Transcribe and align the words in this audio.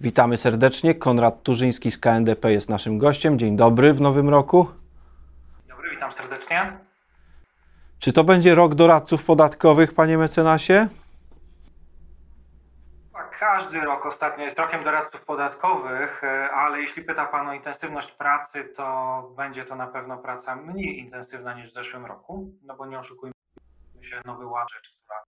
Witamy 0.00 0.36
serdecznie. 0.36 0.94
Konrad 0.94 1.42
Turzyński 1.42 1.90
z 1.90 1.98
KNDP 1.98 2.52
jest 2.52 2.68
naszym 2.68 2.98
gościem. 2.98 3.38
Dzień 3.38 3.56
dobry 3.56 3.92
w 3.94 4.00
nowym 4.00 4.28
roku. 4.28 4.68
Dzień 5.58 5.68
dobry, 5.68 5.90
witam 5.90 6.12
serdecznie. 6.12 6.78
Czy 7.98 8.12
to 8.12 8.24
będzie 8.24 8.54
rok 8.54 8.74
doradców 8.74 9.24
podatkowych, 9.24 9.94
panie 9.94 10.18
mecenasie? 10.18 10.88
Tak, 13.12 13.38
każdy 13.38 13.80
rok 13.80 14.06
ostatnio 14.06 14.44
jest 14.44 14.58
rokiem 14.58 14.84
doradców 14.84 15.24
podatkowych, 15.24 16.24
e, 16.24 16.50
ale 16.50 16.80
jeśli 16.80 17.02
pyta 17.02 17.26
Pan 17.26 17.48
o 17.48 17.54
intensywność 17.54 18.12
pracy, 18.12 18.64
to 18.64 19.22
będzie 19.36 19.64
to 19.64 19.76
na 19.76 19.86
pewno 19.86 20.18
praca 20.18 20.56
mniej 20.56 20.98
intensywna 20.98 21.54
niż 21.54 21.70
w 21.70 21.74
zeszłym 21.74 22.06
roku, 22.06 22.50
no 22.62 22.76
bo 22.76 22.86
nie 22.86 22.98
oszukujmy 22.98 23.34
się, 24.02 24.20
nowy 24.24 24.46
ład 24.46 24.68
rzecz, 24.72 24.90
która 25.04 25.27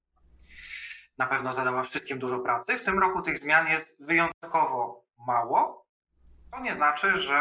na 1.21 1.27
pewno 1.27 1.53
zadała 1.53 1.83
wszystkim 1.83 2.19
dużo 2.19 2.39
pracy. 2.39 2.77
W 2.77 2.85
tym 2.85 2.99
roku 2.99 3.23
tych 3.23 3.39
zmian 3.39 3.67
jest 3.67 4.05
wyjątkowo 4.05 5.05
mało. 5.27 5.87
To 6.53 6.61
nie 6.61 6.75
znaczy, 6.75 7.19
że 7.19 7.41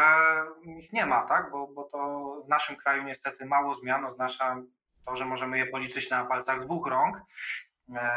ich 0.64 0.92
nie 0.92 1.06
ma, 1.06 1.26
tak? 1.26 1.50
Bo, 1.50 1.66
bo 1.66 1.84
to 1.84 1.98
w 2.46 2.48
naszym 2.48 2.76
kraju 2.76 3.02
niestety 3.02 3.46
mało 3.46 3.74
zmian 3.74 4.04
oznacza 4.04 4.56
to, 5.06 5.16
że 5.16 5.24
możemy 5.24 5.58
je 5.58 5.66
policzyć 5.66 6.10
na 6.10 6.24
palcach 6.24 6.60
dwóch 6.64 6.86
rąk 6.86 7.16
e, 7.94 8.10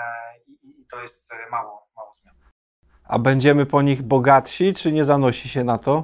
i, 0.63 0.85
to 0.91 1.01
jest 1.01 1.29
mało, 1.51 1.87
mało 1.97 2.13
zmian. 2.21 2.35
A 3.07 3.19
będziemy 3.19 3.65
po 3.65 3.81
nich 3.81 4.01
bogatsi, 4.01 4.73
czy 4.73 4.91
nie 4.91 5.05
zanosi 5.05 5.49
się 5.49 5.63
na 5.63 5.77
to? 5.77 6.03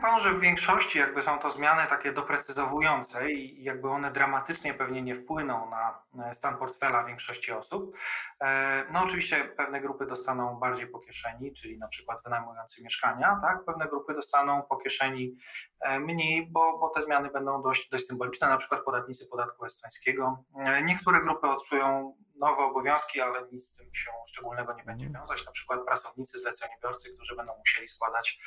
Powiem 0.00 0.10
panu, 0.10 0.22
że 0.22 0.34
w 0.34 0.40
większości 0.40 0.98
jakby 0.98 1.22
są 1.22 1.38
to 1.38 1.50
zmiany 1.50 1.86
takie 1.88 2.12
doprecyzowujące 2.12 3.30
i 3.30 3.62
jakby 3.62 3.88
one 3.88 4.10
dramatycznie 4.10 4.74
pewnie 4.74 5.02
nie 5.02 5.14
wpłyną 5.14 5.70
na 5.70 6.32
stan 6.32 6.56
portfela 6.56 7.04
większości 7.04 7.52
osób. 7.52 7.96
E, 8.40 8.84
no 8.92 9.02
oczywiście 9.04 9.44
pewne 9.44 9.80
grupy 9.80 10.06
dostaną 10.06 10.58
bardziej 10.58 10.86
po 10.86 10.98
kieszeni, 10.98 11.52
czyli 11.52 11.78
na 11.78 11.88
przykład 11.88 12.22
wynajmujący 12.24 12.82
mieszkania, 12.82 13.38
tak? 13.42 13.64
Pewne 13.64 13.88
grupy 13.88 14.14
dostaną 14.14 14.62
po 14.62 14.76
kieszeni 14.76 15.36
e, 15.80 16.00
mniej, 16.00 16.48
bo, 16.50 16.78
bo 16.78 16.88
te 16.88 17.02
zmiany 17.02 17.30
będą 17.30 17.62
dość, 17.62 17.88
dość 17.88 18.06
symboliczne, 18.06 18.48
na 18.48 18.56
przykład 18.56 18.84
podatnicy 18.84 19.28
podatku 19.30 19.64
estońskiego. 19.64 20.44
E, 20.56 20.82
niektóre 20.82 21.20
grupy 21.20 21.48
odczują 21.48 22.14
nowe 22.38 22.62
obowiązki, 22.62 23.20
ale 23.20 23.42
nic 23.52 23.68
z 23.68 23.72
tym 23.72 23.94
się 23.94 24.10
szczególnego 24.28 24.74
nie 24.74 24.84
będzie 24.84 25.10
wiązać. 25.10 25.46
Na 25.46 25.52
przykład 25.52 25.84
pracownicy, 25.86 26.38
zleceniobiorcy, 26.38 27.14
którzy 27.14 27.36
będą 27.36 27.52
musieli 27.58 27.88
składać 27.88 28.38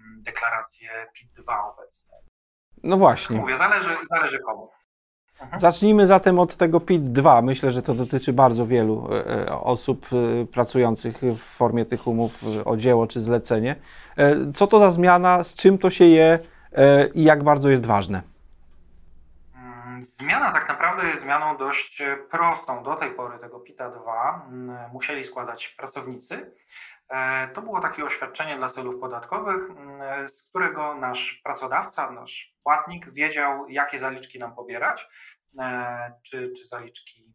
mm, 0.00 0.22
deklarację 0.22 1.06
PIT-2 1.14 1.72
obecnie. 1.72 2.14
No 2.82 2.96
właśnie. 2.96 3.36
Mówię, 3.36 3.56
zależy, 3.56 3.96
zależy 4.10 4.38
komu. 4.38 4.70
Mhm. 5.40 5.60
Zacznijmy 5.60 6.06
zatem 6.06 6.38
od 6.38 6.56
tego 6.56 6.80
PIT-2. 6.80 7.42
Myślę, 7.42 7.70
że 7.70 7.82
to 7.82 7.94
dotyczy 7.94 8.32
bardzo 8.32 8.66
wielu 8.66 9.08
e, 9.12 9.26
e, 9.26 9.60
osób 9.60 10.06
e, 10.12 10.46
pracujących 10.46 11.16
w 11.22 11.38
formie 11.38 11.84
tych 11.84 12.06
umów 12.06 12.44
o 12.64 12.76
dzieło 12.76 13.06
czy 13.06 13.20
zlecenie. 13.20 13.76
Co 14.54 14.66
to 14.66 14.78
za 14.78 14.90
zmiana, 14.90 15.44
z 15.44 15.54
czym 15.54 15.78
to 15.78 15.90
się 15.90 16.04
je 16.04 16.38
i 17.14 17.24
jak 17.24 17.44
bardzo 17.44 17.70
jest 17.70 17.86
ważne? 17.86 18.22
Zmiana 20.02 20.52
tak 20.52 20.68
naprawdę 20.68 21.08
jest 21.08 21.22
zmianą 21.22 21.56
dość 21.56 22.00
e, 22.00 22.16
prostą. 22.16 22.82
Do 22.82 22.96
tej 22.96 23.10
pory 23.10 23.38
tego 23.38 23.60
PITA 23.60 23.90
2 23.90 24.46
mm, 24.48 24.90
musieli 24.90 25.24
składać 25.24 25.68
pracownicy. 25.68 26.52
E, 27.08 27.48
to 27.48 27.62
było 27.62 27.80
takie 27.80 28.04
oświadczenie 28.04 28.56
dla 28.56 28.68
celów 28.68 29.00
podatkowych, 29.00 29.70
mm, 29.70 30.28
z 30.28 30.48
którego 30.48 30.94
nasz 30.94 31.40
pracodawca, 31.44 32.10
nasz 32.10 32.54
płatnik 32.62 33.10
wiedział, 33.10 33.68
jakie 33.68 33.98
zaliczki 33.98 34.38
nam 34.38 34.54
pobierać, 34.54 35.08
e, 35.58 36.12
czy, 36.22 36.52
czy 36.52 36.66
zaliczki 36.66 37.29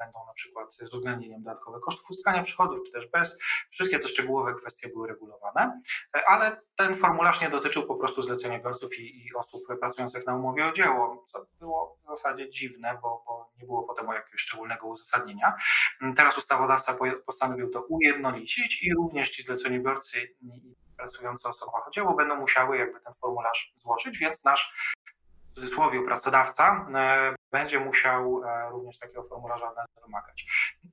będą 0.00 0.26
na 0.26 0.32
przykład 0.32 0.74
z 0.74 0.94
uwzględnieniem 0.94 1.42
dodatkowych 1.42 1.80
kosztów 1.80 2.10
uzyskania 2.10 2.42
przychodów, 2.42 2.78
czy 2.86 2.92
też 2.92 3.10
bez. 3.10 3.38
Wszystkie 3.70 3.98
te 3.98 4.08
szczegółowe 4.08 4.54
kwestie 4.54 4.88
były 4.88 5.08
regulowane, 5.08 5.80
ale 6.26 6.60
ten 6.76 6.94
formularz 6.94 7.40
nie 7.40 7.50
dotyczył 7.50 7.86
po 7.86 7.94
prostu 7.94 8.22
zleceniobiorców 8.22 8.98
i, 8.98 9.26
i 9.26 9.34
osób 9.34 9.60
pracujących 9.80 10.26
na 10.26 10.36
umowie 10.36 10.66
o 10.66 10.72
dzieło, 10.72 11.24
co 11.26 11.46
było 11.58 11.98
w 12.04 12.08
zasadzie 12.08 12.50
dziwne, 12.50 12.98
bo, 13.02 13.22
bo 13.26 13.50
nie 13.58 13.66
było 13.66 13.82
potem 13.82 14.06
jakiegoś 14.06 14.40
szczególnego 14.40 14.86
uzasadnienia. 14.86 15.54
Teraz 16.16 16.38
ustawodawca 16.38 16.96
postanowił 17.26 17.70
to 17.70 17.82
ujednolicić 17.82 18.82
i 18.82 18.94
również 18.94 19.30
ci 19.30 19.42
zleceniobiorcy 19.42 20.34
i 20.40 20.74
pracujące 20.96 21.48
osoby 21.48 21.72
o 21.86 21.90
dzieło 21.90 22.14
będą 22.14 22.36
musiały 22.36 22.78
jakby 22.78 23.00
ten 23.00 23.14
formularz 23.14 23.74
złożyć, 23.76 24.18
więc 24.18 24.44
nasz 24.44 24.94
w 25.50 25.54
cudzysłowie 25.54 26.02
pracodawca 26.02 26.86
e, 26.94 27.39
będzie 27.52 27.80
musiał 27.80 28.42
e, 28.44 28.70
również 28.70 28.98
takiego 28.98 29.22
formularza 29.28 29.70
od 29.70 29.76
nas 29.76 29.86
wymagać. 30.04 30.46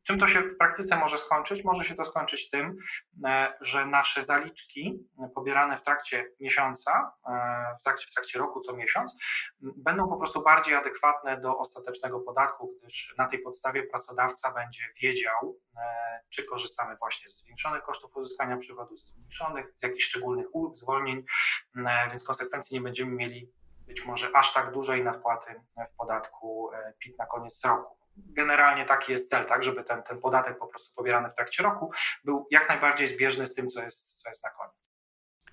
Czym 0.03 0.19
to 0.19 0.27
się 0.27 0.41
w 0.41 0.57
praktyce 0.57 0.95
może 0.95 1.17
skończyć? 1.17 1.63
Może 1.63 1.83
się 1.83 1.95
to 1.95 2.05
skończyć 2.05 2.49
tym, 2.49 2.77
e, 3.25 3.53
że 3.61 3.85
nasze 3.85 4.23
zaliczki 4.23 5.07
pobierane 5.35 5.77
w 5.77 5.81
trakcie 5.81 6.31
miesiąca, 6.39 7.11
w 7.79 7.83
trakcie, 7.83 8.07
w 8.07 8.13
trakcie 8.13 8.39
roku 8.39 8.61
co 8.61 8.73
miesiąc, 8.73 9.15
będą 9.61 10.09
po 10.09 10.17
prostu 10.17 10.43
bardziej 10.43 10.75
adekwatne 10.75 11.41
do 11.41 11.57
ostatecznego 11.57 12.19
podatku, 12.19 12.73
gdyż 12.81 13.15
na 13.17 13.27
tej 13.27 13.39
podstawie 13.39 13.83
pracodawca 13.83 14.51
będzie 14.51 14.83
wiedział, 15.01 15.59
czy 16.29 16.43
korzystamy 16.43 16.95
właśnie 16.95 17.29
z 17.29 17.37
zwiększonych 17.37 17.83
kosztów 17.83 18.15
uzyskania 18.15 18.57
przychodów, 18.57 18.99
z 18.99 19.05
zmniejszonych, 19.05 19.73
z 19.75 19.83
jakichś 19.83 20.03
szczególnych 20.03 20.55
ulg, 20.55 20.75
zwolnień, 20.75 21.23
więc 22.09 22.23
konsekwencji 22.23 22.75
nie 22.75 22.81
będziemy 22.81 23.11
mieli 23.11 23.51
być 23.87 24.05
może 24.05 24.27
aż 24.35 24.53
tak 24.53 24.71
dużej 24.73 25.03
nadpłaty 25.03 25.61
w 25.93 25.95
podatku 25.95 26.69
e, 26.73 26.93
PIT 26.99 27.19
na 27.19 27.25
koniec 27.25 27.65
roku. 27.65 27.97
Generalnie 28.17 28.85
taki 28.85 29.11
jest 29.11 29.29
cel, 29.29 29.45
tak, 29.45 29.63
żeby 29.63 29.83
ten, 29.83 30.03
ten 30.03 30.19
podatek 30.19 30.57
po 30.59 30.67
prostu 30.67 30.95
pobierany 30.95 31.29
w 31.29 31.35
trakcie 31.35 31.63
roku 31.63 31.91
był 32.25 32.47
jak 32.51 32.69
najbardziej 32.69 33.07
zbieżny 33.07 33.45
z 33.45 33.55
tym, 33.55 33.67
co 33.67 33.81
jest, 33.81 34.21
co 34.23 34.29
jest 34.29 34.43
na 34.43 34.49
koniec. 34.49 34.91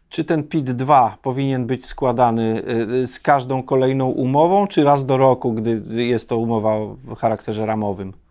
Czy 0.09 0.25
ten 0.25 0.43
PIT-2 0.43 1.13
powinien 1.23 1.67
być 1.67 1.87
składany 1.87 2.63
e, 3.03 3.07
z 3.07 3.21
każdą 3.21 3.63
kolejną 3.63 4.07
umową, 4.07 4.67
czy 4.67 4.85
raz 4.85 5.07
do 5.07 5.17
roku, 5.17 5.53
gdy 5.53 6.05
jest 6.05 6.29
to 6.29 6.37
umowa 6.37 6.75
o 7.11 7.15
charakterze 7.15 7.67
ramowym? 7.67 8.24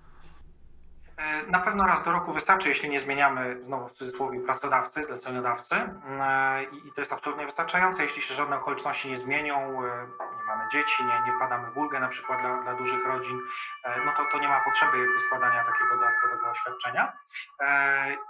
Na 1.47 1.59
pewno 1.59 1.85
raz 1.85 2.03
do 2.03 2.11
roku 2.11 2.33
wystarczy, 2.33 2.69
jeśli 2.69 2.89
nie 2.89 2.99
zmieniamy 2.99 3.61
znowu 3.61 3.87
w 3.87 3.91
cudzysłowie 3.91 4.39
pracodawcy, 4.39 5.03
zleceniodawcy 5.03 5.75
e, 5.75 6.63
i 6.63 6.91
to 6.95 7.01
jest 7.01 7.13
absolutnie 7.13 7.45
wystarczające. 7.45 8.03
Jeśli 8.03 8.21
się 8.21 8.33
żadne 8.33 8.55
okoliczności 8.55 9.09
nie 9.09 9.17
zmienią, 9.17 9.55
e, 9.55 10.07
nie 10.37 10.43
mamy 10.47 10.69
dzieci, 10.71 11.05
nie, 11.05 11.31
nie 11.31 11.37
wpadamy 11.37 11.71
w 11.71 11.77
ulgę 11.77 11.99
na 11.99 12.07
przykład 12.07 12.41
dla, 12.41 12.61
dla 12.61 12.75
dużych 12.75 13.05
rodzin, 13.05 13.39
e, 13.83 14.05
no 14.05 14.11
to, 14.17 14.25
to 14.31 14.39
nie 14.39 14.47
ma 14.47 14.59
potrzeby 14.59 15.07
składania 15.25 15.63
takiego 15.63 15.95
dodatkowego 15.95 16.49
oświadczenia. 16.49 17.13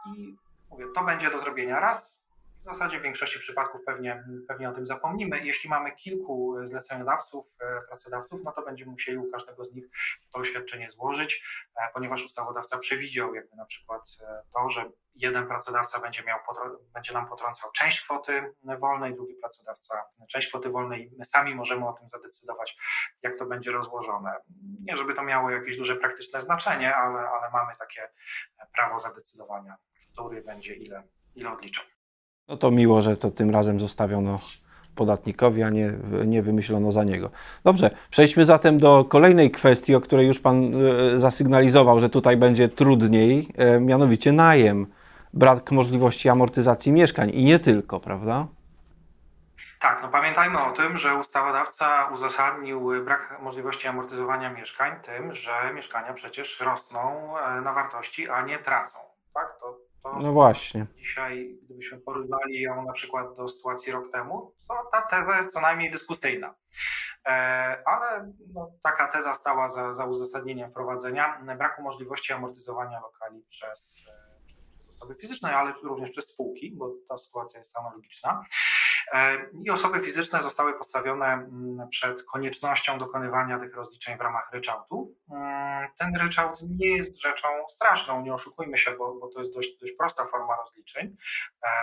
I 0.06 0.38
mówię, 0.70 0.86
to 0.96 1.04
będzie 1.04 1.30
do 1.30 1.40
zrobienia 1.40 1.80
raz, 1.80 2.23
w 2.64 2.66
zasadzie 2.66 3.00
w 3.00 3.02
większości 3.04 3.40
przypadków 3.40 3.82
pewnie, 3.86 4.24
pewnie 4.48 4.70
o 4.70 4.72
tym 4.72 4.88
zapomnimy. 4.88 5.46
Jeśli 5.46 5.70
mamy 5.70 5.96
kilku 5.96 6.56
zleceniodawców, 6.64 7.46
e, 7.60 7.82
pracodawców, 7.88 8.44
no 8.44 8.52
to 8.52 8.62
będziemy 8.62 8.92
musieli 8.92 9.18
u 9.18 9.32
każdego 9.32 9.64
z 9.64 9.74
nich 9.74 9.86
to 10.34 10.40
oświadczenie 10.40 10.92
złożyć, 10.92 11.44
e, 11.76 11.90
ponieważ 11.94 12.26
ustawodawca 12.26 12.78
przewidział 12.78 13.36
jakby 13.36 13.56
na 13.56 13.66
przykład 13.66 14.02
e, 14.22 14.42
to, 14.54 14.70
że 14.70 14.86
jeden 15.16 15.48
pracodawca 15.48 16.00
będzie, 16.00 16.24
miał, 16.24 16.40
będzie 16.94 17.14
nam 17.14 17.28
potrącał 17.28 17.72
część 17.72 18.02
kwoty 18.02 18.54
wolnej, 18.80 19.16
drugi 19.16 19.36
pracodawca 19.36 20.04
część 20.30 20.48
kwoty 20.48 20.70
wolnej. 20.70 21.12
My 21.18 21.26
sami 21.26 21.56
możemy 21.56 21.88
o 21.88 21.94
tym 21.94 22.10
zadecydować, 22.10 22.78
jak 23.22 23.36
to 23.36 23.46
będzie 23.46 23.72
rozłożone. 23.72 24.36
Nie, 24.82 24.98
żeby 24.98 25.14
to 25.14 25.24
miało 25.24 25.50
jakieś 25.50 25.78
duże 25.78 25.96
praktyczne 25.96 26.42
znaczenie, 26.42 26.96
ale, 26.96 27.20
ale 27.20 27.52
mamy 27.54 27.74
takie 27.80 28.10
prawo 28.76 29.00
zadecydowania, 29.00 29.76
który 30.14 30.42
będzie 30.42 30.76
ile, 30.76 31.04
ile 31.36 31.52
odliczał. 31.52 31.93
No 32.48 32.58
to 32.58 32.72
miło, 32.72 33.02
że 33.02 33.18
to 33.18 33.32
tym 33.32 33.50
razem 33.50 33.80
zostawiono 33.80 34.40
podatnikowi, 34.96 35.64
a 35.64 35.70
nie, 35.70 35.94
nie 36.26 36.42
wymyślono 36.42 36.92
za 36.92 37.04
niego. 37.04 37.30
Dobrze, 37.64 37.92
przejdźmy 38.10 38.46
zatem 38.46 38.78
do 38.78 39.06
kolejnej 39.06 39.52
kwestii, 39.52 39.96
o 39.96 40.02
której 40.02 40.28
już 40.28 40.40
Pan 40.40 40.72
e, 41.16 41.20
zasygnalizował, 41.20 42.00
że 42.00 42.10
tutaj 42.10 42.38
będzie 42.38 42.70
trudniej, 42.70 43.48
e, 43.58 43.80
mianowicie 43.80 44.32
najem. 44.32 44.88
Brak 45.34 45.72
możliwości 45.72 46.30
amortyzacji 46.30 46.92
mieszkań 46.92 47.30
i 47.34 47.44
nie 47.44 47.60
tylko, 47.60 48.00
prawda? 48.00 48.48
Tak, 49.80 50.00
no 50.02 50.08
pamiętajmy 50.08 50.64
o 50.64 50.72
tym, 50.72 50.98
że 50.98 51.16
ustawodawca 51.16 52.06
uzasadnił 52.14 52.92
brak 53.06 53.40
możliwości 53.42 53.88
amortyzowania 53.88 54.50
mieszkań 54.50 54.92
tym, 55.02 55.34
że 55.34 55.52
mieszkania 55.76 56.14
przecież 56.14 56.60
rosną 56.60 57.34
e, 57.38 57.62
na 57.62 57.74
wartości, 57.74 58.30
a 58.30 58.42
nie 58.42 58.60
tracą. 58.60 59.13
No 60.22 60.32
właśnie. 60.32 60.86
Dzisiaj, 60.98 61.58
gdybyśmy 61.64 61.98
porównali 61.98 62.62
ją 62.62 62.86
na 62.86 62.94
przykład 62.94 63.36
do 63.38 63.48
sytuacji 63.48 63.92
rok 63.92 64.12
temu, 64.12 64.54
to 64.68 64.74
ta 64.92 65.02
teza 65.02 65.38
jest 65.38 65.54
co 65.54 65.62
najmniej 65.62 65.92
dyskusyjna. 65.92 66.56
E, 67.26 67.30
ale 67.86 68.34
no, 68.54 68.72
taka 68.84 69.08
teza 69.08 69.34
stała 69.34 69.70
za, 69.70 69.92
za 69.92 70.06
uzasadnieniem 70.06 70.70
wprowadzenia 70.70 71.42
braku 71.58 71.82
możliwości 71.82 72.34
amortyzowania 72.34 73.00
lokali 73.00 73.44
przez, 73.50 74.06
e, 74.08 74.46
przez 74.46 74.96
osoby 74.98 75.16
fizyczne, 75.16 75.56
ale 75.58 75.74
również 75.84 76.10
przez 76.10 76.34
spółki, 76.34 76.72
bo 76.72 76.94
ta 77.10 77.18
sytuacja 77.18 77.60
jest 77.60 77.78
analogiczna. 77.78 78.44
I 79.64 79.72
osoby 79.72 80.02
fizyczne 80.02 80.42
zostały 80.42 80.74
postawione 80.74 81.26
mm, 81.26 81.90
przed 81.90 82.24
koniecznością 82.24 82.98
dokonywania 82.98 83.60
tych 83.60 83.76
rozliczeń 83.76 84.18
w 84.18 84.22
ramach 84.22 84.50
ryczałtu. 84.54 85.16
Mm, 85.32 85.90
ten 85.98 86.16
ryczałt 86.16 86.60
nie 86.70 86.96
jest 86.96 87.22
rzeczą 87.22 87.48
straszną, 87.70 88.22
nie 88.22 88.34
oszukujmy 88.34 88.78
się, 88.78 88.92
bo, 88.92 89.16
bo 89.16 89.28
to 89.28 89.40
jest 89.40 89.54
dość, 89.54 89.80
dość 89.80 89.94
prosta 89.94 90.26
forma 90.26 90.56
rozliczeń. 90.56 91.16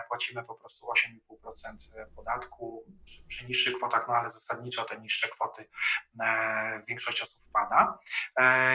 Płacimy 0.08 0.44
po 0.44 0.54
prostu 0.54 0.86
8,5% 0.86 2.06
podatku 2.16 2.84
przy, 3.04 3.26
przy 3.26 3.46
niższych 3.46 3.74
kwotach, 3.74 4.08
no 4.08 4.14
ale 4.14 4.30
zasadniczo 4.30 4.84
te 4.84 5.00
niższe 5.00 5.28
kwoty 5.28 5.68
większość 6.88 7.22
osób 7.22 7.40
wpada. 7.48 7.98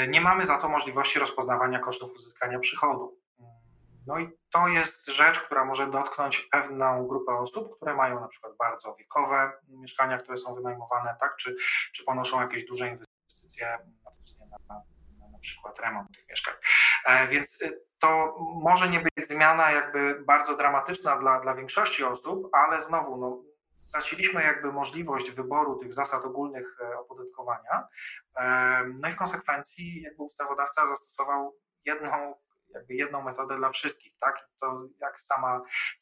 Nie 0.08 0.22
mamy 0.22 0.46
za 0.46 0.58
to 0.58 0.70
możliwości 0.70 1.20
rozpoznawania 1.20 1.80
kosztów 1.80 2.12
uzyskania 2.12 2.60
przychodu. 2.60 3.25
No 4.08 4.20
i 4.20 4.30
to 4.52 4.68
jest 4.68 5.08
rzecz, 5.08 5.40
która 5.40 5.66
może 5.66 5.88
dotknąć 5.88 6.48
pewną 6.52 7.08
grupę 7.08 7.34
osób, 7.34 7.76
które 7.76 7.96
mają 7.96 8.20
na 8.20 8.28
przykład 8.28 8.58
bardzo 8.58 8.96
wiekowe 8.96 9.52
mieszkania, 9.68 10.18
które 10.18 10.38
są 10.38 10.56
wynajmowane, 10.56 11.16
tak, 11.20 11.36
czy, 11.36 11.56
czy 11.94 12.04
ponoszą 12.04 12.42
jakieś 12.42 12.66
duże 12.66 12.88
inwestycje 12.88 13.78
na, 14.40 14.58
na, 14.70 14.82
na, 15.32 15.40
przykład 15.40 15.80
remont 15.80 16.12
tych 16.16 16.30
mieszkań. 16.30 16.54
E, 17.06 17.28
więc 17.28 17.62
y, 17.62 17.82
to 18.00 18.36
może 18.64 18.90
nie 18.90 19.00
być 19.00 19.28
zmiana 19.28 19.72
jakby 19.72 20.24
bardzo 20.28 20.58
dramatyczna 20.58 21.18
dla, 21.18 21.40
dla 21.40 21.56
większości 21.56 22.04
osób, 22.04 22.50
ale 22.54 22.82
znowu 22.82 23.18
no, 23.18 23.44
straciliśmy 23.80 24.44
jakby 24.44 24.72
możliwość 24.72 25.32
wyboru 25.32 25.80
tych 25.80 25.94
zasad 25.94 26.26
ogólnych 26.26 26.78
e, 26.82 26.98
opodatkowania. 26.98 27.88
E, 28.38 28.84
no 29.00 29.10
i 29.10 29.12
w 29.12 29.16
konsekwencji 29.16 30.02
jakby 30.02 30.24
ustawodawca 30.24 30.88
zastosował 30.88 31.56
jedną 31.86 32.36
jakby 32.76 32.94
jedną 32.94 33.22
metodę 33.22 33.58
dla 33.58 33.70
wszystkich, 33.70 34.18
tak? 34.18 34.50
To 34.60 34.84
jak 35.00 35.20
sama 35.20 35.62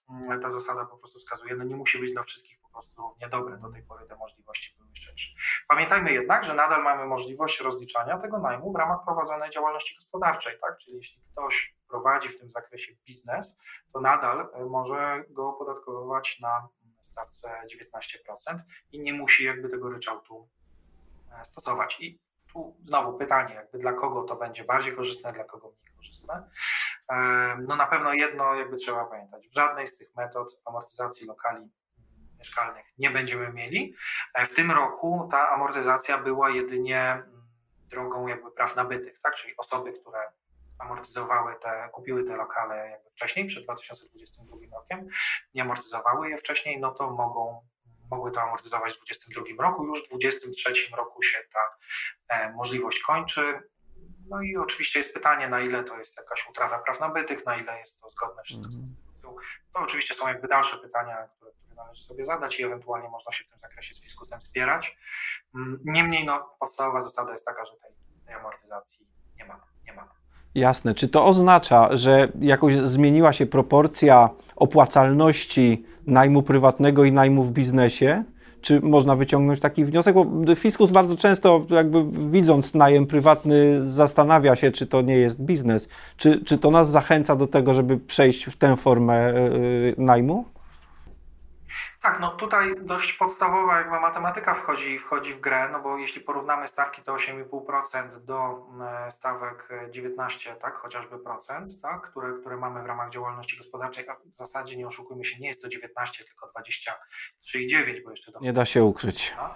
mm, 0.09 0.41
ta 0.41 0.49
zasada 0.49 0.85
po 0.85 0.97
prostu 0.97 1.19
wskazuje, 1.19 1.55
no 1.55 1.63
nie 1.63 1.75
musi 1.75 1.99
być 1.99 2.13
dla 2.13 2.23
wszystkich 2.23 2.59
po 2.61 2.69
prostu 2.69 3.01
równie 3.01 3.29
dobre. 3.29 3.57
Do 3.57 3.71
tej 3.71 3.83
pory 3.83 4.05
te 4.05 4.15
możliwości 4.15 4.75
były 4.77 4.95
szersze. 4.95 5.29
Pamiętajmy 5.67 6.13
jednak, 6.13 6.43
że 6.43 6.53
nadal 6.53 6.83
mamy 6.83 7.05
możliwość 7.05 7.59
rozliczania 7.59 8.17
tego 8.17 8.39
najmu 8.39 8.73
w 8.73 8.75
ramach 8.75 9.05
prowadzonej 9.05 9.49
działalności 9.49 9.95
gospodarczej, 9.95 10.59
tak? 10.61 10.77
Czyli 10.77 10.97
jeśli 10.97 11.21
ktoś 11.31 11.75
prowadzi 11.89 12.29
w 12.29 12.39
tym 12.39 12.51
zakresie 12.51 12.93
biznes, 13.07 13.59
to 13.93 14.01
nadal 14.01 14.49
e, 14.53 14.65
może 14.65 15.23
go 15.29 15.49
opodatkowywać 15.49 16.39
na 16.39 16.67
stawce 17.01 17.61
19% 17.75 18.57
i 18.91 18.99
nie 18.99 19.13
musi 19.13 19.45
jakby 19.45 19.69
tego 19.69 19.89
ryczałtu 19.89 20.49
e, 21.31 21.45
stosować. 21.45 21.97
I 22.01 22.19
tu 22.53 22.75
znowu 22.83 23.17
pytanie, 23.17 23.55
jakby 23.55 23.79
dla 23.79 23.93
kogo 23.93 24.23
to 24.23 24.35
będzie 24.35 24.63
bardziej 24.63 24.95
korzystne, 24.95 25.33
dla 25.33 25.43
kogo 25.43 25.67
mniej 25.67 25.95
korzystne. 25.95 26.49
No 27.67 27.75
na 27.75 27.87
pewno 27.87 28.13
jedno 28.13 28.55
jakby 28.55 28.77
trzeba 28.77 29.05
pamiętać, 29.05 29.47
w 29.47 29.53
żadnej 29.53 29.87
z 29.87 29.97
tych 29.97 30.15
metod 30.15 30.61
amortyzacji 30.65 31.27
lokali 31.27 31.69
mieszkalnych 32.43 32.85
nie 32.97 33.09
będziemy 33.09 33.53
mieli. 33.53 33.95
E, 34.33 34.45
w 34.45 34.53
tym 34.53 34.71
roku 34.71 35.27
ta 35.31 35.49
amortyzacja 35.49 36.17
była 36.17 36.49
jedynie 36.49 37.11
mm, 37.11 37.43
drogą 37.89 38.27
jakby 38.27 38.51
praw 38.51 38.75
nabytych, 38.75 39.19
tak? 39.19 39.35
czyli 39.35 39.53
osoby, 39.57 39.93
które 39.93 40.19
amortyzowały 40.79 41.55
te, 41.55 41.89
kupiły 41.91 42.23
te 42.23 42.35
lokale 42.35 42.89
jakby 42.89 43.09
wcześniej, 43.09 43.45
przed 43.45 43.63
2022 43.63 44.57
rokiem, 44.77 45.07
nie 45.55 45.61
amortyzowały 45.61 46.29
je 46.29 46.37
wcześniej, 46.37 46.79
no 46.79 46.91
to 46.91 47.09
mogą 47.09 47.61
mogły 48.15 48.31
to 48.31 48.41
amortyzować 48.41 48.93
w 48.93 48.97
2022 48.97 49.63
roku. 49.63 49.85
Już 49.85 50.05
w 50.05 50.09
2023 50.09 50.95
roku 50.97 51.21
się 51.21 51.37
ta 51.53 51.59
e, 52.27 52.53
możliwość 52.53 52.99
kończy. 52.99 53.59
No 54.29 54.41
i 54.41 54.57
oczywiście 54.57 54.99
jest 54.99 55.13
pytanie, 55.13 55.49
na 55.49 55.61
ile 55.61 55.83
to 55.83 55.97
jest 55.97 56.17
jakaś 56.17 56.49
utrata 56.49 56.79
praw 56.79 56.99
nabytych, 56.99 57.45
na 57.45 57.57
ile 57.57 57.79
jest 57.79 58.01
to 58.01 58.09
zgodne 58.09 58.43
wszystko 58.43 58.69
z 58.69 58.75
mhm. 58.75 58.95
To 59.73 59.79
oczywiście 59.79 60.13
są 60.13 60.27
jakby 60.27 60.47
dalsze 60.47 60.77
pytania, 60.77 61.27
które, 61.35 61.51
które 61.51 61.75
należy 61.75 62.03
sobie 62.03 62.25
zadać 62.25 62.59
i 62.59 62.63
ewentualnie 62.63 63.09
można 63.09 63.31
się 63.31 63.43
w 63.43 63.49
tym 63.49 63.59
zakresie 63.59 63.95
z 63.95 64.01
fiskusem 64.01 64.39
wspierać. 64.39 64.97
Mm, 65.55 65.79
niemniej 65.85 66.25
no, 66.25 66.55
podstawowa 66.59 67.01
zasada 67.01 67.31
jest 67.31 67.45
taka, 67.45 67.65
że 67.65 67.71
tej, 67.71 67.91
tej 68.25 68.35
amortyzacji 68.35 69.07
nie 69.37 69.45
ma. 69.45 69.65
Nie 69.85 69.93
ma. 69.93 70.09
Jasne. 70.55 70.93
Czy 70.93 71.09
to 71.09 71.25
oznacza, 71.25 71.97
że 71.97 72.27
jakoś 72.41 72.75
zmieniła 72.75 73.33
się 73.33 73.45
proporcja 73.45 74.29
opłacalności 74.55 75.85
najmu 76.07 76.43
prywatnego 76.43 77.03
i 77.03 77.11
najmu 77.11 77.43
w 77.43 77.51
biznesie? 77.51 78.23
Czy 78.61 78.81
można 78.81 79.15
wyciągnąć 79.15 79.59
taki 79.59 79.85
wniosek? 79.85 80.15
Bo 80.15 80.25
fiskus 80.55 80.91
bardzo 80.91 81.15
często, 81.15 81.65
jakby 81.69 82.05
widząc 82.31 82.73
najem 82.73 83.07
prywatny, 83.07 83.89
zastanawia 83.89 84.55
się, 84.55 84.71
czy 84.71 84.85
to 84.85 85.01
nie 85.01 85.17
jest 85.17 85.41
biznes. 85.41 85.89
Czy, 86.17 86.45
czy 86.45 86.57
to 86.57 86.71
nas 86.71 86.91
zachęca 86.91 87.35
do 87.35 87.47
tego, 87.47 87.73
żeby 87.73 87.97
przejść 87.97 88.45
w 88.45 88.55
tę 88.55 88.77
formę 88.77 89.15
e, 89.15 89.33
najmu? 89.97 90.45
Tak, 92.03 92.19
no 92.19 92.31
tutaj 92.31 92.75
dość 92.81 93.13
podstawowa 93.13 93.77
jakby 93.77 93.99
matematyka 93.99 94.53
wchodzi, 94.53 94.99
wchodzi 94.99 95.33
w 95.33 95.39
grę, 95.39 95.69
no 95.71 95.81
bo 95.81 95.97
jeśli 95.97 96.21
porównamy 96.21 96.67
stawki 96.67 97.01
to 97.01 97.15
8,5% 97.15 98.25
do 98.25 98.67
e, 99.07 99.11
stawek 99.11 99.69
19, 99.91 100.55
tak, 100.55 100.75
chociażby 100.75 101.19
procent, 101.19 101.81
tak, 101.81 102.09
które, 102.11 102.33
które 102.39 102.57
mamy 102.57 102.83
w 102.83 102.85
ramach 102.85 103.09
działalności 103.09 103.57
gospodarczej, 103.57 104.09
a 104.09 104.15
w 104.15 104.35
zasadzie 104.35 104.77
nie 104.77 104.87
oszukujmy 104.87 105.25
się, 105.25 105.39
nie 105.39 105.47
jest 105.47 105.61
to 105.61 105.69
19, 105.69 106.23
tylko 106.23 106.51
23,9, 107.55 108.03
bo 108.03 108.09
jeszcze 108.09 108.31
do... 108.31 108.39
Nie 108.39 108.53
da 108.53 108.65
się 108.65 108.83
ukryć. 108.83 109.33
No. 109.37 109.55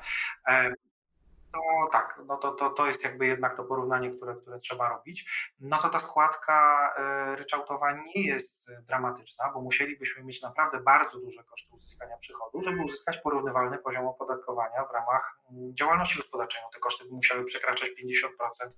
To 1.88 1.92
tak, 1.92 2.22
no 2.26 2.38
to, 2.38 2.52
to, 2.52 2.70
to 2.70 2.88
jest 2.88 3.04
jakby 3.04 3.28
jednak 3.28 3.58
to 3.58 3.64
porównanie, 3.64 4.12
które, 4.12 4.36
które 4.36 4.60
trzeba 4.60 4.90
robić. 4.90 5.32
No 5.60 5.78
to 5.78 5.90
ta 5.90 6.00
składka 6.00 6.90
e, 6.98 7.36
ryczałtowa 7.36 7.92
nie 7.92 8.28
jest 8.28 8.72
dramatyczna, 8.88 9.52
bo 9.54 9.62
musielibyśmy 9.62 10.24
mieć 10.24 10.42
naprawdę 10.42 10.80
bardzo 10.80 11.20
duże 11.20 11.44
koszty 11.44 11.74
uzyskania 11.74 12.18
przychodu, 12.18 12.62
żeby 12.62 12.84
uzyskać 12.84 13.18
porównywalny 13.18 13.78
poziom 13.78 14.08
opodatkowania 14.08 14.86
w 14.86 14.92
ramach 14.92 15.40
mm, 15.52 15.76
działalności 15.76 16.18
gospodarczej. 16.18 16.62
No 16.64 16.70
te 16.74 16.80
koszty 16.80 17.06
by 17.06 17.16
musiały 17.16 17.46
przekraczać 17.46 17.90
50% 17.90 18.70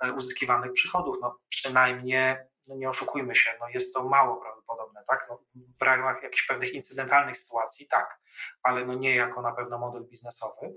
e, 0.00 0.12
uzyskiwanych 0.12 0.72
przychodów. 0.72 1.16
No 1.20 1.38
przynajmniej 1.48 2.36
no 2.66 2.76
nie 2.76 2.88
oszukujmy 2.88 3.34
się, 3.34 3.50
no 3.60 3.68
jest 3.68 3.94
to 3.94 4.04
mało 4.04 4.36
prawdopodobne, 4.36 5.04
tak? 5.08 5.26
No 5.28 5.38
w 5.80 5.82
ramach 5.82 6.22
jakichś 6.22 6.46
pewnych 6.46 6.72
incydentalnych 6.72 7.36
sytuacji, 7.36 7.86
tak, 7.86 8.20
ale 8.62 8.84
no 8.84 8.94
nie 8.94 9.16
jako 9.16 9.42
na 9.42 9.52
pewno 9.52 9.78
model 9.78 10.04
biznesowy 10.04 10.74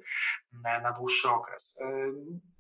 na 0.54 0.92
dłuższy 0.92 1.30
okres. 1.30 1.78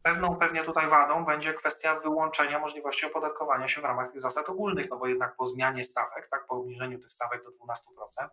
Pewną 0.04 0.36
pewnie 0.36 0.63
tutaj 0.63 0.90
wadą 0.90 1.25
będzie 1.25 1.54
kwestia 1.54 2.00
wyłączenia 2.00 2.60
możliwości 2.60 3.06
opodatkowania 3.06 3.68
się 3.68 3.81
w 3.81 3.84
ramach 3.84 4.12
tych 4.12 4.22
zasad 4.22 4.50
ogólnych, 4.50 4.90
no 4.90 4.98
bo 4.98 5.07
jednak 5.07 5.36
po 5.36 5.48
zmianie 5.48 5.84
stawek, 5.84 6.28
tak, 6.28 6.48
po 6.48 6.56
obniżeniu 6.56 7.00
tych 7.00 7.12
stawek 7.12 7.44
do 7.44 7.50
12%, 7.50 8.28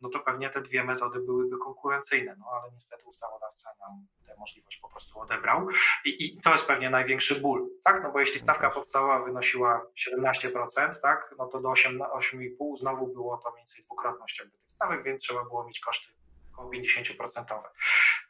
no 0.00 0.08
to 0.08 0.20
pewnie 0.20 0.50
te 0.50 0.60
dwie 0.60 0.84
metody 0.84 1.20
byłyby 1.20 1.58
konkurencyjne, 1.58 2.36
no 2.38 2.46
ale 2.52 2.72
niestety 2.72 3.04
ustawodawca 3.06 3.70
nam 3.80 4.06
tę 4.26 4.34
możliwość 4.38 4.78
po 4.78 4.88
prostu 4.88 5.20
odebrał 5.20 5.68
i, 6.04 6.26
i 6.26 6.40
to 6.40 6.52
jest 6.52 6.64
pewnie 6.64 6.90
największy 6.90 7.40
ból, 7.40 7.68
tak, 7.84 8.02
no 8.02 8.12
bo 8.12 8.20
jeśli 8.20 8.40
stawka 8.40 8.70
podstawowa 8.70 9.24
wynosiła 9.24 9.86
17%, 10.08 11.00
tak, 11.02 11.34
no 11.38 11.46
to 11.46 11.60
do 11.60 11.68
8,5 11.68 12.76
znowu 12.76 13.06
było 13.06 13.38
to 13.38 13.49
mniej 13.52 13.60
więcej 13.60 13.84
dwukrotność 13.84 14.38
jakby 14.38 14.58
tych 14.58 14.70
stawek, 14.70 15.02
więc 15.02 15.22
trzeba 15.22 15.44
było 15.44 15.64
mieć 15.64 15.80
koszty 15.80 16.08
około 16.52 16.70
50%. 16.72 17.62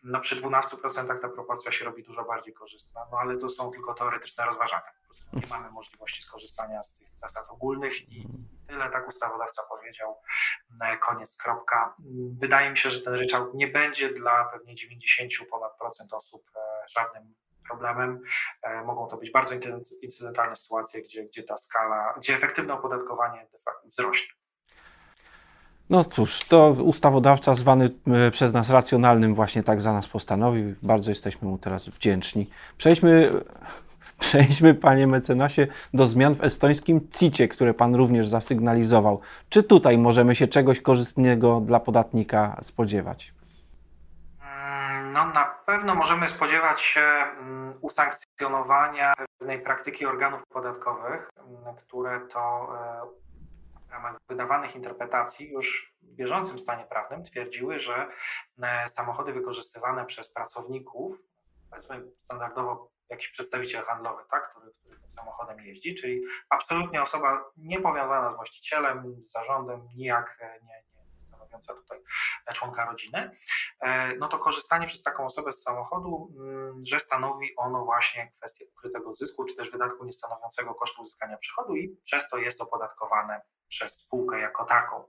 No 0.03 0.21
przy 0.21 0.37
12% 0.37 1.21
ta 1.21 1.29
proporcja 1.29 1.73
się 1.73 1.85
robi 1.85 2.03
dużo 2.03 2.25
bardziej 2.25 2.55
korzystna, 2.55 3.07
no 3.13 3.19
ale 3.19 3.37
to 3.37 3.49
są 3.49 3.71
tylko 3.71 3.95
teoretyczne 3.95 4.45
rozważania. 4.47 4.93
nie 5.33 5.47
mamy 5.51 5.71
możliwości 5.71 6.23
skorzystania 6.23 6.83
z 6.83 6.93
tych 6.93 7.19
zasad 7.19 7.49
ogólnych 7.51 8.09
i 8.09 8.29
tyle 8.69 8.91
tak 8.91 9.09
ustawodawca 9.09 9.63
powiedział. 9.63 10.21
Koniec, 11.01 11.37
kropka. 11.37 11.95
Wydaje 12.39 12.71
mi 12.71 12.77
się, 12.77 12.91
że 12.91 13.01
ten 13.01 13.15
ryczałt 13.15 13.55
nie 13.55 13.69
będzie 13.69 14.13
dla 14.13 14.45
pewnie 14.45 14.75
90 14.75 15.51
ponad 15.51 15.79
procent 15.79 16.13
osób 16.13 16.51
e, 16.57 16.61
żadnym 16.89 17.35
problemem. 17.69 18.21
E, 18.63 18.85
mogą 18.85 19.07
to 19.07 19.17
być 19.17 19.31
bardzo 19.31 19.55
incydentalne 20.03 20.57
sytuacje, 20.57 21.03
gdzie, 21.03 21.25
gdzie 21.25 21.43
ta 21.43 21.57
skala, 21.57 22.15
gdzie 22.19 22.37
efektywne 22.37 22.75
opodatkowanie 22.75 23.47
de 23.53 23.59
facto 23.59 23.89
wzrośnie. 23.89 24.40
No 25.91 26.05
cóż, 26.05 26.45
to 26.45 26.71
ustawodawca 26.71 27.55
zwany 27.55 27.91
e, 28.07 28.31
przez 28.31 28.53
nas 28.53 28.71
racjonalnym 28.71 29.35
właśnie 29.35 29.63
tak 29.63 29.81
za 29.81 29.93
nas 29.93 30.09
postanowił. 30.09 30.75
Bardzo 30.83 31.11
jesteśmy 31.11 31.49
mu 31.49 31.59
teraz 31.59 31.89
wdzięczni. 31.89 32.51
Przejdźmy, 32.77 33.31
przejdźmy 34.21 34.75
panie 34.75 35.07
mecenasie, 35.07 35.67
do 35.95 36.07
zmian 36.07 36.35
w 36.35 36.45
estońskim 36.45 37.09
CIT-ie, 37.11 37.49
które 37.49 37.75
pan 37.75 37.95
również 37.95 38.29
zasygnalizował. 38.29 39.21
Czy 39.49 39.63
tutaj 39.63 39.99
możemy 39.99 40.37
się 40.37 40.49
czegoś 40.49 40.81
korzystnego 40.81 41.61
dla 41.61 41.81
podatnika 41.81 42.57
spodziewać? 42.63 43.33
Mm, 44.43 45.13
no, 45.13 45.25
na 45.27 45.45
pewno 45.67 45.95
możemy 45.95 46.29
spodziewać 46.29 46.81
się 46.81 47.01
mm, 47.01 47.75
usankcjonowania 47.81 49.15
pewnej 49.39 49.61
praktyki 49.61 50.07
organów 50.07 50.43
podatkowych, 50.53 51.31
mm, 51.39 51.77
które 51.77 52.21
to 52.21 52.69
e, 53.07 53.30
w 53.91 53.93
ramach 53.93 54.21
wydawanych 54.29 54.77
interpretacji 54.77 55.51
już 55.51 55.95
w 56.03 56.15
bieżącym 56.15 56.59
stanie 56.59 56.85
prawnym 56.85 57.25
twierdziły, 57.25 57.79
że 57.79 58.09
e, 58.63 58.89
samochody 58.89 59.33
wykorzystywane 59.33 60.07
przez 60.07 60.33
pracowników, 60.33 61.19
powiedzmy 61.71 62.03
standardowo 62.25 62.91
jakiś 63.09 63.29
przedstawiciel 63.29 63.85
handlowy, 63.85 64.23
tak, 64.31 64.51
który, 64.51 64.73
który 64.81 65.01
tym 65.01 65.13
samochodem 65.13 65.61
jeździ, 65.61 65.95
czyli 65.95 66.23
absolutnie 66.51 67.03
osoba 67.03 67.45
niepowiązana 67.57 68.33
z 68.33 68.37
właścicielem, 68.37 69.17
z 69.25 69.33
zarządem, 69.33 69.89
nijak 69.95 70.39
e, 70.41 70.61
nie, 70.65 70.83
stanowiąca 71.51 71.75
tutaj 71.75 71.99
członka 72.55 72.85
rodziny, 72.85 73.31
no 74.19 74.29
to 74.29 74.39
korzystanie 74.39 74.87
przez 74.87 75.03
taką 75.03 75.27
osobę 75.27 75.53
z 75.53 75.63
samochodu, 75.63 76.33
mm, 76.39 76.83
że 76.87 77.01
stanowi 77.01 77.57
ono 77.57 77.85
właśnie 77.85 78.33
kwestię 78.39 78.65
ukrytego 78.73 79.15
zysku, 79.15 79.45
czy 79.45 79.57
też 79.57 79.71
wydatku 79.71 80.05
niestanowiącego 80.05 80.75
kosztu 80.75 81.03
uzyskania 81.03 81.37
przychodu 81.37 81.77
i 81.77 81.97
przez 82.05 82.29
to 82.29 82.39
jest 82.39 82.61
opodatkowane 82.61 83.41
przez 83.69 83.99
spółkę 83.99 84.41
jako 84.41 84.65
taką. 84.65 85.05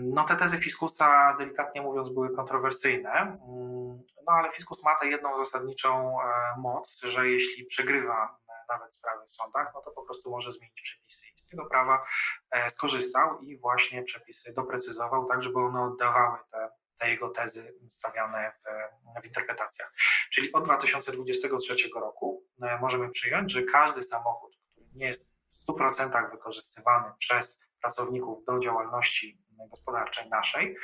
No 0.00 0.24
te 0.24 0.36
tezy 0.36 0.58
Fiskusa, 0.58 1.36
delikatnie 1.38 1.82
mówiąc, 1.82 2.08
były 2.10 2.36
kontrowersyjne, 2.36 3.10
mm, 3.10 4.02
no 4.26 4.32
ale 4.32 4.52
Fiskus 4.52 4.82
ma 4.84 4.94
tę 4.94 5.06
jedną 5.06 5.44
zasadniczą 5.44 6.20
e, 6.20 6.60
moc, 6.60 7.00
że 7.02 7.28
jeśli 7.28 7.66
przegrywa 7.66 8.38
nawet 8.68 8.94
sprawy 8.94 9.26
w 9.30 9.34
sądach, 9.34 9.70
no 9.74 9.82
to 9.82 9.90
po 9.90 10.02
prostu 10.02 10.30
może 10.30 10.52
zmienić 10.52 10.80
przepisy. 10.82 11.27
Tego 11.50 11.66
prawa 11.66 12.06
e, 12.50 12.70
skorzystał 12.70 13.40
i 13.40 13.58
właśnie 13.58 14.02
przepisy 14.02 14.52
doprecyzował, 14.52 15.26
tak 15.26 15.42
żeby 15.42 15.58
one 15.58 15.82
oddawały 15.82 16.38
te, 16.50 16.70
te 16.98 17.10
jego 17.10 17.28
tezy 17.28 17.74
stawiane 17.88 18.52
w, 18.52 19.22
w 19.22 19.26
interpretacjach. 19.26 19.92
Czyli 20.30 20.52
od 20.52 20.64
2023 20.64 21.74
roku 21.94 22.44
e, 22.62 22.78
możemy 22.78 23.10
przyjąć, 23.10 23.52
że 23.52 23.62
każdy 23.62 24.02
samochód, 24.02 24.56
który 24.72 24.86
nie 24.94 25.06
jest 25.06 25.28
w 25.52 25.72
100% 25.72 26.30
wykorzystywany 26.30 27.12
przez 27.18 27.60
pracowników 27.82 28.44
do 28.44 28.58
działalności 28.58 29.42
gospodarczej 29.70 30.28
naszej, 30.28 30.76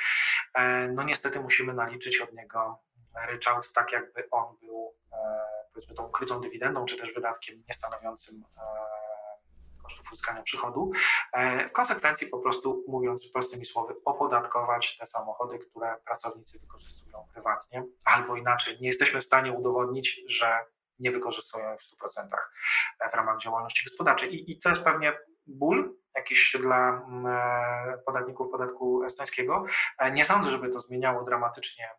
e, 0.53 0.87
no 0.87 1.03
niestety 1.03 1.39
musimy 1.39 1.73
naliczyć 1.73 2.21
od 2.21 2.33
niego 2.33 2.79
ryczałt 3.27 3.73
tak, 3.73 3.91
jakby 3.91 4.29
on 4.31 4.57
był 4.61 4.95
powiedzmy 5.73 5.95
tą 5.95 6.07
ukrytą 6.07 6.41
dywidendą, 6.41 6.85
czy 6.85 6.97
też 6.97 7.13
wydatkiem 7.13 7.63
niestanowiącym 7.67 8.43
kosztów 9.85 10.11
uzyskania 10.11 10.41
przychodu. 10.41 10.91
E, 11.33 11.69
w 11.69 11.71
konsekwencji 11.71 12.27
po 12.27 12.39
prostu, 12.39 12.83
mówiąc 12.87 13.31
prostymi 13.33 13.65
słowy, 13.65 13.93
opodatkować 14.05 14.97
te 14.97 15.05
samochody, 15.05 15.59
które 15.59 15.95
pracownicy 16.05 16.59
wykorzystują 16.59 17.27
prywatnie, 17.33 17.83
albo 18.03 18.35
inaczej, 18.35 18.77
nie 18.81 18.87
jesteśmy 18.87 19.21
w 19.21 19.25
stanie 19.25 19.51
udowodnić, 19.51 20.21
że 20.27 20.59
nie 20.99 21.11
wykorzystują 21.11 21.75
ich 21.75 21.81
w 21.81 22.03
100% 22.03 22.29
w 23.11 23.13
ramach 23.13 23.39
działalności 23.39 23.89
gospodarczej. 23.89 24.35
I, 24.35 24.51
i 24.51 24.59
to 24.59 24.69
jest 24.69 24.83
pewnie 24.83 25.17
ból 25.47 25.95
jakiś 26.15 26.57
dla 26.59 26.89
mm, 26.89 27.25
e, 27.25 27.97
podatników 28.05 28.51
podatku 28.51 29.03
estońskiego. 29.03 29.65
Nie 30.13 30.25
sądzę, 30.25 30.49
żeby 30.49 30.69
to 30.69 30.79
zmieniało 30.79 31.23
dramatycznie 31.23 31.89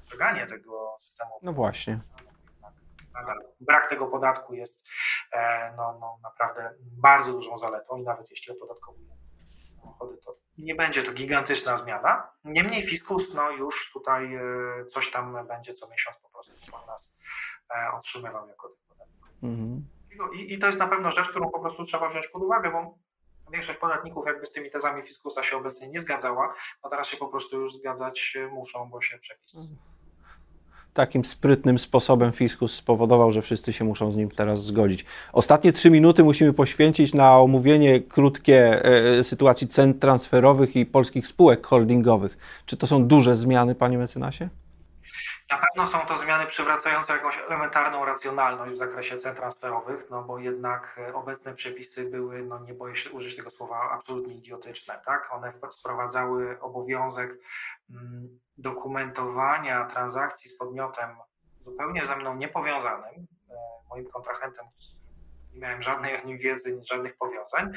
postrzeganie 0.00 0.46
tego 0.46 0.96
systemu. 0.98 1.30
No 1.42 1.52
właśnie 1.52 2.00
nadal 3.14 3.38
brak 3.60 3.88
tego 3.88 4.06
podatku 4.06 4.54
jest 4.54 4.82
e, 4.82 4.88
no, 5.76 5.98
no, 6.00 6.18
naprawdę 6.22 6.74
bardzo 6.80 7.32
dużą 7.32 7.58
zaletą 7.58 7.96
i 7.96 8.02
nawet 8.02 8.30
jeśli 8.30 8.56
opodatkowujemy 8.56 9.14
samochody, 9.94 10.16
to 10.24 10.36
nie 10.58 10.74
będzie 10.74 11.02
to 11.02 11.12
gigantyczna 11.12 11.76
zmiana. 11.76 12.30
Niemniej 12.44 12.82
fiskus 12.82 13.34
no, 13.34 13.50
już 13.50 13.92
tutaj 13.92 14.34
e, 14.34 14.40
coś 14.84 15.10
tam 15.10 15.46
będzie 15.46 15.74
co 15.74 15.88
miesiąc 15.88 16.18
po 16.18 16.28
prostu 16.28 16.52
od 16.76 16.86
nas 16.86 17.16
e, 17.76 17.92
otrzymywał 17.92 18.48
jako 18.48 18.70
podatnik. 18.88 19.24
Mhm. 19.42 19.88
I, 20.34 20.54
I 20.54 20.58
to 20.58 20.66
jest 20.66 20.78
na 20.78 20.88
pewno 20.88 21.10
rzecz, 21.10 21.28
którą 21.28 21.50
po 21.50 21.60
prostu 21.60 21.84
trzeba 21.84 22.08
wziąć 22.08 22.28
pod 22.28 22.42
uwagę, 22.42 22.70
bo 22.70 22.98
większość 23.52 23.78
podatników 23.78 24.26
jakby 24.26 24.46
z 24.46 24.52
tymi 24.52 24.70
tezami 24.70 25.02
fiskusa 25.02 25.42
się 25.42 25.56
obecnie 25.56 25.88
nie 25.88 26.00
zgadzała, 26.00 26.54
no 26.84 26.90
teraz 26.90 27.08
się 27.08 27.16
po 27.16 27.28
prostu 27.28 27.60
już 27.60 27.72
zgadzać 27.72 28.38
muszą, 28.50 28.90
bo 28.90 29.00
się 29.00 29.18
przepis 29.18 29.56
mhm 29.56 29.93
takim 30.94 31.24
sprytnym 31.24 31.78
sposobem 31.78 32.32
fiskus 32.32 32.74
spowodował, 32.74 33.32
że 33.32 33.42
wszyscy 33.42 33.72
się 33.72 33.84
muszą 33.84 34.12
z 34.12 34.16
nim 34.16 34.30
teraz 34.30 34.64
zgodzić. 34.64 35.04
Ostatnie 35.32 35.72
trzy 35.72 35.90
minuty 35.90 36.24
musimy 36.24 36.52
poświęcić 36.52 37.14
na 37.14 37.38
omówienie 37.38 38.00
krótkie 38.00 38.84
e, 38.84 39.24
sytuacji 39.24 39.68
cen 39.68 39.98
transferowych 39.98 40.76
i 40.76 40.86
polskich 40.86 41.26
spółek 41.26 41.66
holdingowych. 41.66 42.62
Czy 42.66 42.76
to 42.76 42.86
są 42.86 43.06
duże 43.06 43.36
zmiany, 43.36 43.74
panie 43.74 43.98
mecenasie? 43.98 44.48
Na 45.50 45.58
pewno 45.58 45.86
są 45.86 46.06
to 46.06 46.16
zmiany 46.16 46.46
przywracające 46.46 47.12
jakąś 47.12 47.38
elementarną 47.38 48.04
racjonalność 48.04 48.72
w 48.72 48.76
zakresie 48.76 49.16
cen 49.16 49.34
transferowych, 49.34 50.10
no 50.10 50.22
bo 50.22 50.38
jednak 50.38 51.00
e, 51.08 51.14
obecne 51.14 51.54
przepisy 51.54 52.10
były, 52.10 52.42
no 52.42 52.58
nie 52.58 52.74
boję 52.74 52.96
się 52.96 53.10
użyć 53.10 53.36
tego 53.36 53.50
słowa, 53.50 53.90
absolutnie 53.92 54.34
idiotyczne, 54.34 55.00
tak? 55.06 55.28
One 55.32 55.52
wprowadzały 55.80 56.60
obowiązek 56.60 57.38
mm, 57.90 58.38
dokumentowania 58.64 59.84
transakcji 59.84 60.50
z 60.50 60.58
podmiotem 60.58 61.16
zupełnie 61.60 62.06
ze 62.06 62.16
mną 62.16 62.34
niepowiązanym, 62.34 63.26
e, 63.50 63.54
moim 63.90 64.06
kontrahentem, 64.10 64.66
nie 65.52 65.60
miałem 65.60 65.82
żadnej 65.82 66.22
o 66.22 66.24
nim 66.24 66.38
wiedzy, 66.38 66.80
żadnych 66.82 67.16
powiązań, 67.16 67.72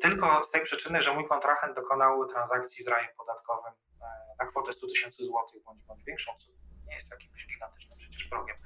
tylko 0.00 0.42
z 0.42 0.50
tej 0.50 0.62
przyczyny, 0.62 1.02
że 1.02 1.14
mój 1.14 1.28
kontrahent 1.28 1.76
dokonał 1.76 2.26
transakcji 2.26 2.84
z 2.84 2.88
rajem 2.88 3.10
podatkowym 3.18 3.72
e, 3.72 4.04
na 4.38 4.46
kwotę 4.46 4.72
100 4.72 4.86
tysięcy 4.86 5.24
złotych 5.24 5.62
bądź, 5.64 5.82
bądź 5.82 6.04
większą, 6.04 6.32
co 6.38 6.46
nie 6.86 6.94
jest 6.94 7.10
jakimś 7.10 7.46
gigantycznym 7.46 7.98
przecież 7.98 8.24
progiem. 8.24 8.56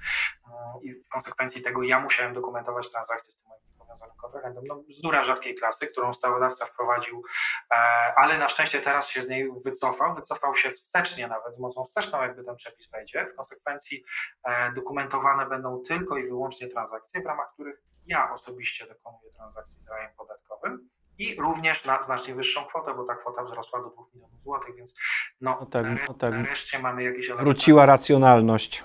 E, 0.47 0.79
I 0.81 0.93
w 0.93 1.09
konsekwencji 1.09 1.61
tego 1.61 1.83
ja 1.83 1.99
musiałem 1.99 2.33
dokumentować 2.33 2.91
transakcje 2.91 3.31
z 3.31 3.35
tym 3.35 3.47
moim 3.47 3.66
powiązanym 3.87 4.15
kontrahentem. 4.15 4.63
No, 4.67 4.75
bzdura 4.75 5.23
rzadkiej 5.23 5.55
klasy, 5.55 5.87
którą 5.87 6.09
ustawodawca 6.09 6.65
wprowadził, 6.65 7.23
e, 7.71 7.75
ale 8.15 8.37
na 8.37 8.47
szczęście 8.47 8.81
teraz 8.81 9.07
się 9.07 9.21
z 9.21 9.29
niej 9.29 9.51
wycofał. 9.65 10.15
Wycofał 10.15 10.55
się 10.55 10.71
wstecznie, 10.71 11.27
nawet 11.27 11.55
z 11.55 11.59
mocą 11.59 11.85
wsteczną, 11.85 12.21
jakby 12.21 12.43
ten 12.43 12.55
przepis 12.55 12.89
wejdzie. 12.89 13.25
W 13.25 13.35
konsekwencji 13.35 14.03
e, 14.43 14.71
dokumentowane 14.71 15.45
będą 15.45 15.79
tylko 15.87 16.17
i 16.17 16.27
wyłącznie 16.27 16.67
transakcje, 16.67 17.21
w 17.21 17.25
ramach 17.25 17.53
których 17.53 17.81
ja 18.05 18.33
osobiście 18.33 18.87
dokonuję 18.87 19.31
transakcji 19.31 19.81
z 19.81 19.89
rajem 19.89 20.11
podatkowym 20.17 20.89
i 21.17 21.35
również 21.35 21.85
na 21.85 22.01
znacznie 22.01 22.35
wyższą 22.35 22.65
kwotę, 22.65 22.93
bo 22.93 23.03
ta 23.03 23.15
kwota 23.15 23.43
wzrosła 23.43 23.81
do 23.81 23.89
2 23.89 24.03
milionów 24.13 24.41
złotych, 24.41 24.75
więc 24.75 24.95
no, 25.41 25.57
no 25.59 25.65
tak, 25.65 25.85
tak. 26.19 26.33
nareszcie 26.33 26.79
mamy 26.79 27.03
jakieś... 27.03 27.31
Wróciła 27.31 27.85
racjonalność. 27.85 28.83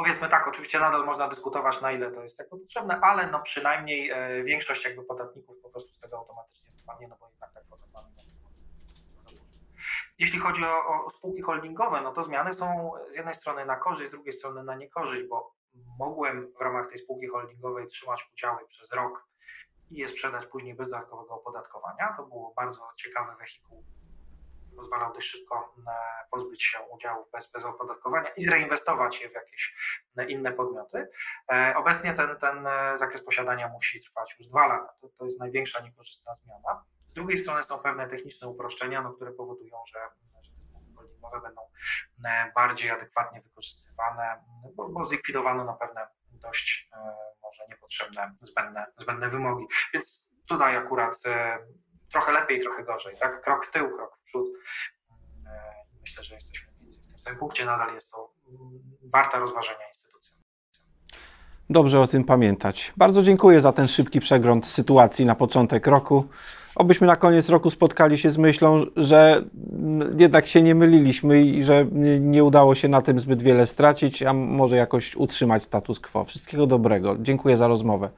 Powiedzmy 0.00 0.28
tak, 0.28 0.48
oczywiście 0.48 0.80
nadal 0.80 1.04
można 1.06 1.28
dyskutować 1.28 1.80
na 1.80 1.92
ile 1.92 2.10
to 2.10 2.22
jest 2.22 2.38
jakby 2.38 2.58
potrzebne, 2.58 3.00
ale 3.02 3.30
no 3.30 3.42
przynajmniej 3.42 4.10
e, 4.10 4.42
większość 4.44 4.84
jakby 4.84 5.02
podatników 5.02 5.60
po 5.62 5.70
prostu 5.70 5.94
z 5.94 6.00
tego 6.00 6.18
automatycznie 6.18 6.70
wypadnie, 6.80 7.08
no 7.08 7.16
bo 7.20 7.28
jednak 7.28 7.52
ta 7.54 7.60
kwota 7.60 7.84
mamy 7.94 8.08
jeśli 10.18 10.38
chodzi 10.38 10.64
o, 10.64 11.04
o, 11.04 11.10
spółki 11.10 11.42
holdingowe, 11.42 12.00
no 12.00 12.12
to 12.12 12.22
zmiany 12.22 12.52
są 12.52 12.92
z 13.10 13.16
jednej 13.16 13.34
strony 13.34 13.66
na 13.66 13.76
korzyść, 13.76 14.08
z 14.08 14.12
drugiej 14.12 14.32
strony 14.32 14.62
na 14.62 14.74
niekorzyść, 14.74 15.22
bo 15.28 15.54
mogłem 15.98 16.52
w 16.58 16.60
ramach 16.60 16.86
tej 16.86 16.98
spółki 16.98 17.26
holdingowej 17.26 17.86
trzymać 17.86 18.28
udziały 18.32 18.66
przez 18.66 18.92
rok 18.92 19.26
i 19.90 19.96
je 19.96 20.08
sprzedać 20.08 20.46
później 20.46 20.74
bez 20.74 20.90
dodatkowego 20.90 21.34
opodatkowania. 21.34 22.14
To 22.16 22.22
było 22.22 22.52
bardzo 22.56 22.88
ciekawe 22.96 23.36
wehikuł. 23.36 23.84
Pozwalał 24.76 25.12
dość 25.12 25.28
szybko 25.30 25.74
e, 25.88 25.92
pozbyć 26.30 26.62
się 26.62 26.78
udziałów 26.80 27.30
bez, 27.32 27.50
bez 27.50 27.64
opodatkowania 27.64 28.28
i 28.36 28.42
zreinwestować 28.42 29.20
je 29.20 29.28
w 29.28 29.32
jakieś 29.32 29.74
e, 30.16 30.30
inne 30.30 30.52
podmioty. 30.52 31.08
E, 31.52 31.74
obecnie 31.76 32.12
ten, 32.12 32.36
ten 32.36 32.68
zakres 32.94 33.24
posiadania 33.24 33.68
musi 33.68 34.00
trwać 34.00 34.34
już 34.38 34.48
dwa 34.48 34.66
lata. 34.66 34.94
To, 35.00 35.08
to 35.18 35.24
jest 35.24 35.40
największa 35.40 35.80
niekorzystna 35.80 36.34
zmiana. 36.34 36.84
Z 36.98 37.14
drugiej 37.14 37.38
strony 37.38 37.62
są 37.62 37.78
pewne 37.78 38.08
techniczne 38.08 38.48
uproszczenia, 38.48 39.02
no, 39.02 39.12
które 39.12 39.32
powodują, 39.32 39.76
że, 39.86 39.98
że 40.42 40.52
te 40.52 40.60
spółki 40.60 40.96
będą 41.42 41.62
bardziej 42.54 42.90
adekwatnie 42.90 43.40
wykorzystywane, 43.40 44.44
bo, 44.76 44.88
bo 44.88 45.04
zlikwidowano 45.04 45.64
na 45.64 45.72
pewne 45.72 46.06
dość 46.30 46.90
może 47.42 47.64
niepotrzebne, 47.68 48.34
zbędne, 48.40 48.86
zbędne 48.96 49.28
wymogi. 49.28 49.66
Więc 49.94 50.22
tutaj 50.48 50.76
akurat 50.76 51.16
trochę 52.12 52.32
lepiej, 52.32 52.60
trochę 52.60 52.84
gorzej. 52.84 53.16
Tak? 53.20 53.42
Krok 53.42 53.66
w 53.66 53.70
tył, 53.70 53.96
krok 53.96 54.16
w 54.16 54.22
przód. 54.22 54.46
E, 55.46 55.50
myślę, 56.00 56.24
że 56.24 56.34
jesteśmy 56.34 56.68
w 57.20 57.24
tym 57.24 57.36
punkcie. 57.36 57.64
Nadal 57.64 57.94
jest 57.94 58.10
to 58.10 58.32
mm, 58.48 58.80
warta 59.12 59.38
rozważenia 59.38 59.88
instytucja. 59.88 60.36
Dobrze 61.70 62.00
o 62.00 62.06
tym 62.06 62.24
pamiętać. 62.24 62.92
Bardzo 62.96 63.22
dziękuję 63.22 63.60
za 63.60 63.72
ten 63.72 63.88
szybki 63.88 64.20
przegląd 64.20 64.66
sytuacji 64.66 65.24
na 65.24 65.34
początek 65.34 65.86
roku 65.86 66.28
obyśmy 66.74 67.06
na 67.06 67.16
koniec 67.16 67.48
roku 67.48 67.70
spotkali 67.70 68.18
się 68.18 68.30
z 68.30 68.38
myślą, 68.38 68.86
że 68.96 69.44
jednak 70.18 70.46
się 70.46 70.62
nie 70.62 70.74
myliliśmy 70.74 71.42
i 71.42 71.64
że 71.64 71.86
nie 72.20 72.44
udało 72.44 72.74
się 72.74 72.88
na 72.88 73.02
tym 73.02 73.20
zbyt 73.20 73.42
wiele 73.42 73.66
stracić, 73.66 74.22
a 74.22 74.32
może 74.32 74.76
jakoś 74.76 75.16
utrzymać 75.16 75.62
status 75.64 76.00
quo. 76.00 76.24
Wszystkiego 76.24 76.66
dobrego. 76.66 77.16
Dziękuję 77.20 77.56
za 77.56 77.68
rozmowę. 77.68 78.10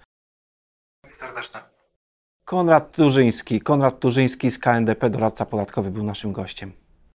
Konrad 2.53 2.97
Turzyński, 2.97 3.61
Konrad 3.61 4.01
Turzyński 4.01 4.51
z 4.51 4.59
KNDP, 4.59 5.11
doradca 5.11 5.47
podatkowy, 5.47 5.91
był 5.91 6.05
naszym 6.05 6.33
gościem. 6.33 6.73